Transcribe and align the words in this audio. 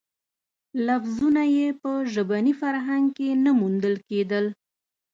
لفظونه 0.87 1.43
یې 1.55 1.67
په 1.81 1.91
ژبني 2.13 2.53
فرهنګ 2.61 3.05
کې 3.17 3.29
نه 3.43 3.51
موندل 3.59 3.95
کېدل. 4.09 4.45